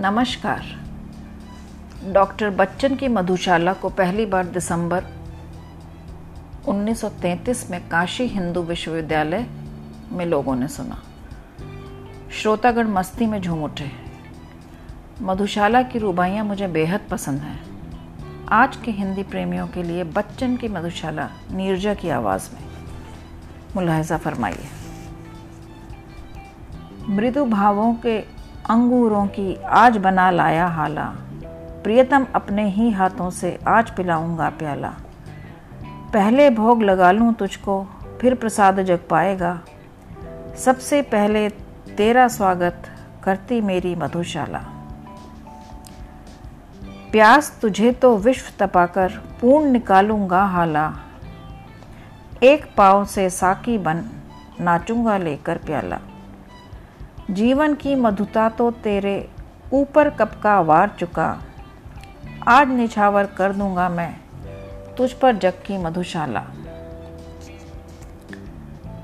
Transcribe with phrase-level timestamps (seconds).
[0.00, 0.62] नमस्कार।
[2.12, 5.04] डॉक्टर बच्चन की मधुशाला को पहली बार दिसंबर
[6.68, 9.46] 1933 में काशी हिंदू विश्वविद्यालय
[10.12, 11.02] में लोगों ने सुना।
[12.32, 13.90] श्रोतागण मस्ती में झूम उठे।
[15.22, 17.60] मधुशाला की रुबाइयाँ मुझे बेहद पसंद हैं।
[18.48, 22.62] आज के हिंदी प्रेमियों के लिए बच्चन की मधुशाला नीरजा की आवाज़ में
[23.76, 24.66] मुलाहजा फरमाइए।
[27.08, 28.37] मृदु भावों के
[28.70, 31.04] अंगूरों की आज बना लाया हाला।
[31.84, 34.88] प्रियतम अपने ही हाथों से आज पिलाऊँगा प्याला।
[36.12, 37.86] पहले भोग लगा लूँ तुझको,
[38.20, 39.60] फिर प्रसाद जग पाएगा।
[40.58, 41.48] सबसे पहले
[41.96, 42.82] तेरा स्वागत
[43.24, 44.58] करती मेरी मधुशाला।
[47.12, 50.92] प्यास तुझे तो विश्व तपाकर पूर्ण निकालूँगा हाला।
[52.42, 54.04] एक पाव से साकी बन
[54.60, 55.98] नाचूँगा लेकर प्याला।
[57.30, 59.28] जीवन की मधुता तो तेरे
[59.72, 61.26] ऊपर कब का वार चुका।
[62.48, 64.12] आज निछावर कर दूँगा मैं
[64.96, 66.40] तुझ पर जग की मधुशाला।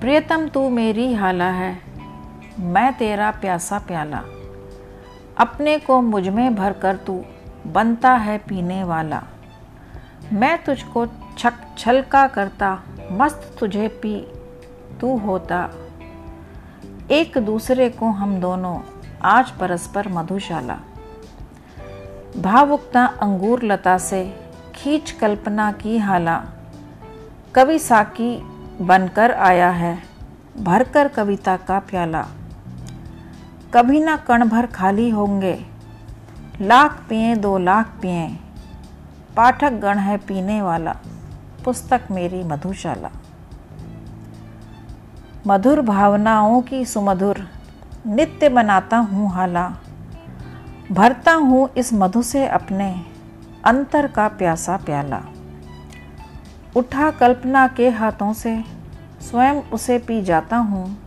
[0.00, 1.78] प्रियतम, तू मेरी हाला है,
[2.58, 4.22] मैं तेरा प्यासा प्याला।
[5.38, 7.24] अपने को मुझमें भर कर तू
[7.66, 9.22] बनता है पीने वाला।
[10.32, 11.06] मैं तुझको
[11.38, 12.78] छक छलका करता,
[13.12, 14.20] मस्त तुझे पी
[15.00, 15.68] तू होता।
[17.10, 18.78] एक दूसरे को हम दोनों
[19.22, 20.76] आज परस्पर मधुशाला।
[22.36, 24.22] भावुकता अंगूर लता से
[24.74, 26.36] खींच कल्पना की हाला।
[27.54, 28.36] कवि साकी
[28.80, 29.96] बनकर आया है,
[30.58, 32.22] भरकर कविता का प्याला।
[33.74, 35.58] कभी ना कण भर खाली होंगे,
[36.60, 38.28] लाख पिए दो लाख पिए,
[39.36, 40.94] पाठक गण है पीने वाला,
[41.64, 43.10] पुस्तक मेरी मधुशाला।
[45.46, 47.48] मधुर भावनाओं की सुमधुर
[48.06, 49.76] नित्य बनाता हूँ हाला।
[50.92, 53.04] भरता हूँ इस मधु से अपने
[53.64, 55.20] अंतर का प्यासा प्याला।
[56.76, 58.64] उठा कल्पना के हाथों से
[59.20, 60.98] स्वयं उसे पी जाता हूँ।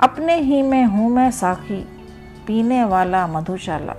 [0.00, 1.80] अपने ही में हूँ मैं साखी,
[2.46, 3.94] पीने वाला मधुशाला।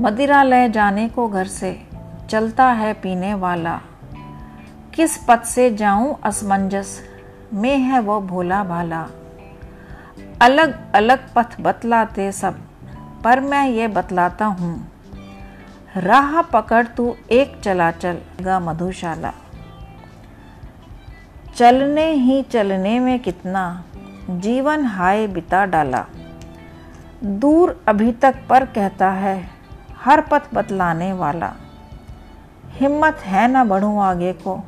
[0.00, 1.82] मदिरा ले जाने को घर से
[2.30, 3.80] चलता है पीने वाला।
[5.00, 7.00] किस पथ से जाऊँ असमंजस?
[7.52, 9.08] में है वो भोला भाला।
[10.42, 12.58] अलग अलग पथ बतलाते सब,
[13.24, 14.92] पर मैं ये बतलाता हूँ।
[15.96, 19.32] राह पकड़ तू एक चला चल, गा मधुशाला।
[21.56, 23.84] चलने ही चलने में कितना,
[24.30, 26.06] जीवन हाय बिता डाला।
[27.24, 29.50] दूर अभी तक पर कहता है,
[30.04, 31.52] हर पथ बतलाने वाला।
[32.70, 34.64] हिम्मत है ना बढ़ूं आगे को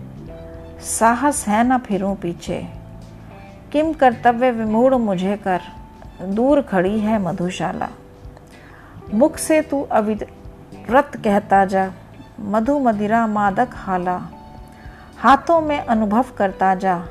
[0.82, 2.68] साहस है न फिरूं पीछे।
[3.72, 5.60] किम कर्तव्य विमूढ़ मुझे कर।
[6.22, 7.88] दूर खड़ी है मधुशाला।
[9.14, 11.92] मुख से तू अविरत कहता जा।
[12.40, 14.20] मधु मदिरा मादक हाला।
[15.18, 17.04] हाथों में अनुभव करता जा।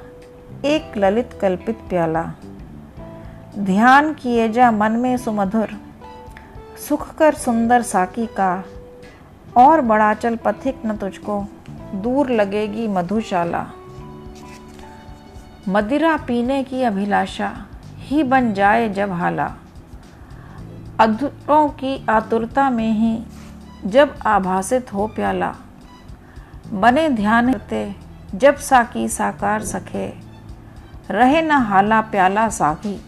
[0.65, 2.31] एक ललित कल्पित प्याला।
[3.59, 5.69] ध्यान किए जा मन में सुमधुर।
[6.89, 8.63] सुख कर सुंदर साकी का।
[9.57, 11.45] और बड़ा चल पथिक न तुझको।
[11.93, 13.65] दूर लगेगी मधुशाला।
[15.69, 17.65] मदिरा पीने की अभिलाषा
[17.97, 19.55] ही बन जाए जब हाला।
[20.99, 23.23] अधुरों की आतुरता में ही
[23.85, 25.55] जब आभासित हो प्याला।
[26.73, 27.95] बने ध्यान करते,
[28.35, 30.07] जब साकी साकार सके
[31.09, 33.01] रहे न हाला प्याला साकी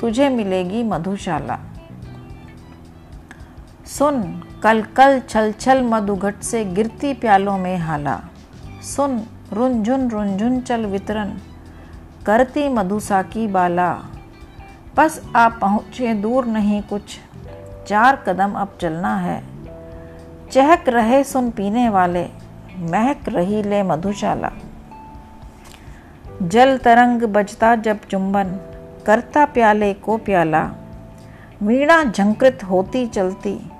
[0.00, 1.58] तुझे मिलेगी मधुशाला।
[3.98, 4.22] सुन
[4.62, 8.20] कल कल छल छल मधुघट से गिरती प्यालों में हाला।
[8.96, 9.22] सुन,
[9.52, 11.30] रुंझुन रुंझुन चल वितरण,
[12.26, 13.92] करती मधुसा की बाला।
[14.96, 17.18] बस आप पहुँचे, दूर नहीं कुछ,
[17.88, 19.42] चार कदम अब चलना है।
[20.52, 22.26] चहक रहे सुन पीने वाले,
[22.78, 24.50] महक रही ले मधुशाला।
[26.42, 28.58] जल तरंग बजता जब चुंबन,
[29.06, 30.70] करता प्याले को प्याला।
[31.62, 33.70] वीणा झंकृत होती चलती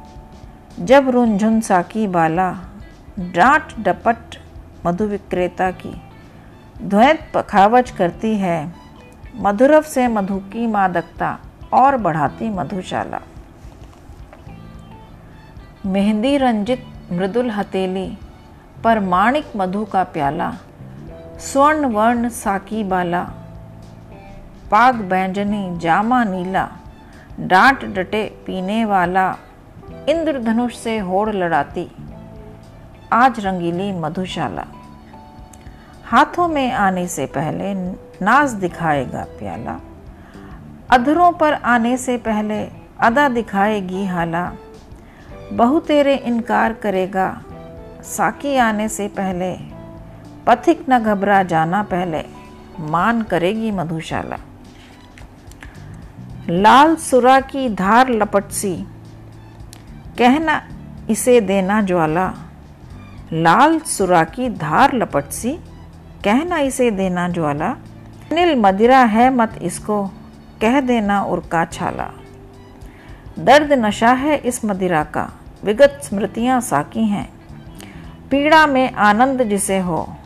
[0.81, 2.53] जब रुंझुन साकी बाला,
[3.19, 4.17] डांट डपट
[4.87, 6.03] मधु विक्रेता की
[6.83, 8.75] ध्वैत पखावज करती है,
[9.37, 11.39] मधुरव से मधु की मादकता
[11.73, 13.21] और बढ़ाती मधुशाला।
[15.87, 18.19] मेहंदी रंजित मृदुल हथेली,
[18.85, 20.55] पर माणिक मधु का प्याला,
[21.41, 23.23] स्वर्ण वर्ण साकी बाला,
[24.71, 26.69] पाग बैंजनी जामा नीला,
[27.41, 29.37] डांट डटे पीने वाला
[30.09, 31.91] इंद्रधनुष से होड़ लड़ाती।
[33.13, 34.65] आज रंगीली मधुशाला।
[36.05, 37.75] हाथों में आने से पहले
[38.25, 39.81] नाज दिखाएगा प्याला।
[40.91, 42.69] अधरों पर आने से पहले
[43.01, 44.53] अदा दिखाएगी हाला।
[45.53, 47.43] बहु तेरे इनकार करेगा।
[48.03, 49.55] साकी आने से पहले
[50.47, 52.25] पथिक न घबरा जाना पहले
[52.81, 54.37] मान करेगी मधुशाला।
[56.51, 58.87] लाल सुरा की धार लपट सी
[60.19, 60.69] कहना,
[61.11, 62.35] इसे देना ज्वाला।
[63.33, 65.53] लाल सुरा की धार लपट सी।
[66.25, 67.77] कहना, इसे देना ज्वाला।
[68.33, 70.07] नील मदिरा है मत इसको।
[70.61, 72.11] कह देना उर्का छाला।
[73.39, 75.31] दर्द नशा है इस मदिरा का।
[75.65, 77.33] विगत स्मृतियाँ साकी हैं।
[78.31, 80.17] पीड़ा में आनंद जिसे हो।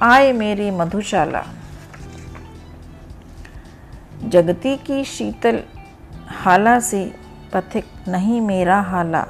[0.00, 1.44] आए मेरी मधुशाला।
[4.24, 5.60] जगती की शीतल
[6.28, 7.21] हाला से।
[7.54, 9.26] पथिक नहीं मेरा हाला।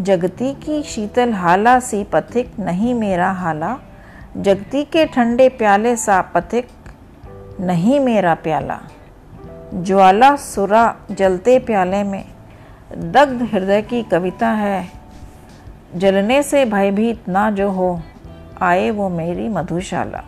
[0.00, 3.78] जगती की शीतल हाला सी पथिक नहीं मेरा हाला।
[4.36, 6.68] जगती के ठंडे प्याले सा पथिक
[7.60, 8.80] नहीं मेरा प्याला।
[9.74, 12.24] ज्वाला सुरा जलते प्याले में।
[12.96, 14.88] दग्ध हृदय की कविता है।
[15.96, 18.00] जलने से भयभीत ना जो हो,
[18.62, 20.24] आए वो मेरी मधुशाला।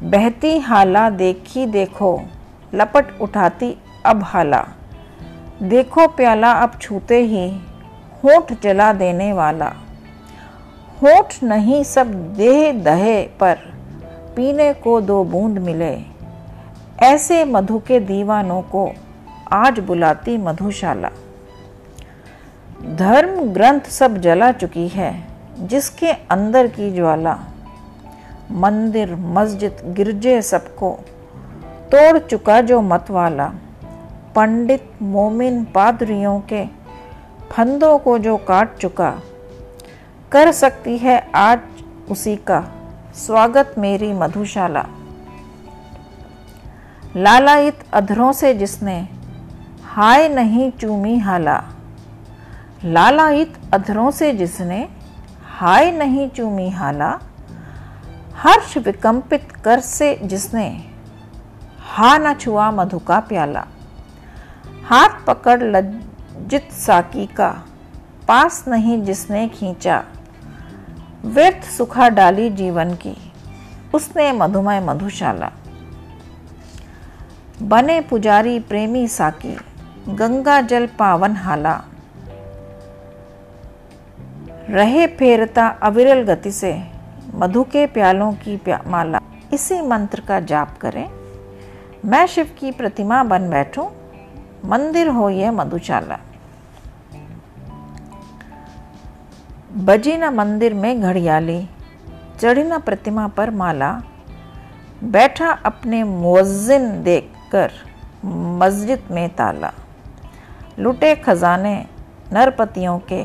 [0.00, 2.20] बहती हाला देखी देखो,
[2.74, 4.68] लपट उठाती अब हाला।
[5.62, 7.60] देखो प्याला, अब छूते ही।
[8.24, 9.72] होठ जला देने वाला।
[11.02, 13.54] होठ नहीं, सब देह दहे पर।
[14.36, 15.98] पीने को दो बूंद मिले।
[16.98, 18.92] ऐसे मधु के दीवानों को
[19.52, 21.10] आज बुलाती मधुशाला।
[22.96, 25.24] धर्म ग्रंथ सब जला चुकी है,
[25.60, 27.38] जिसके अंदर की ज्वाला।
[28.50, 30.98] मंदिर, मस्जिद, गिरजे सबको।
[31.94, 33.52] तोड़ चुका जो मत वाला
[34.38, 36.64] पंडित मोमिन पादरियों के
[37.50, 39.10] फंदों को जो काट चुका,
[40.32, 41.60] कर सकती है आज
[42.10, 42.60] उसी का
[43.14, 44.84] स्वागत मेरी मधुशाला।
[47.16, 48.96] लालायित अधरों से जिसने
[49.84, 51.58] हाय नहीं चूमी हाला,
[52.84, 54.78] लालायित अधरों से जिसने
[55.58, 57.08] हाय नहीं चूमी हाला,
[58.34, 60.68] हर्ष विकंपित कर से जिसने
[61.88, 63.66] हा न छुआ मधु का प्याला।
[64.90, 67.64] हाथ पकड़ लज्जित साकी का
[68.28, 70.04] पास नहीं जिसने खींचा।
[71.24, 73.32] व्यर्थ सुखा डाली जीवन की।
[73.94, 75.52] उसने मधुमय मधुशाला।
[77.62, 79.56] बने पुजारी प्रेमी साकी
[80.08, 81.84] गंगा जल पावन हाला।
[84.70, 86.84] रहे फेरता अविरल गति से
[87.34, 89.20] मधु के प्यालों की प्या, माला।
[89.52, 91.10] इसी मंत्र का जाप करें।
[92.04, 93.86] मैं शिव की प्रतिमा बन बैठूं
[94.64, 96.18] मंदिर हो यह मधुशाला।
[99.76, 101.68] बजी न मंदिर में घड़ियाली,
[102.40, 104.02] चढ़ी न प्रतिमा पर माला,
[105.04, 107.70] बैठा अपने मुअज्जिन देखकर
[108.24, 109.72] मस्जिद में ताला,
[110.78, 111.86] लुटे खजाने
[112.32, 113.24] नरपतियों के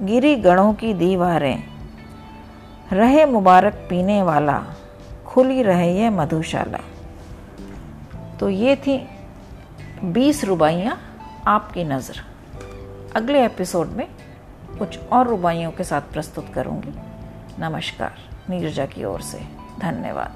[0.00, 1.62] गिरी गणों की दीवारें,
[2.92, 4.62] रहे मुबारक पीने वाला,
[5.26, 6.78] खुली रहे ये मधुशाला।
[8.40, 9.08] तो ये थी
[10.04, 10.96] बीस रुबाइयाँ
[11.46, 12.16] आपकी नज़र।
[13.16, 14.06] अगले एपिसोड में
[14.78, 16.92] कुछ और रुबाइयों के साथ प्रस्तुत करूँगी।
[17.62, 18.14] नमस्कार,
[18.50, 19.38] नीरजा की ओर से,
[19.78, 20.32] धन्यवाद।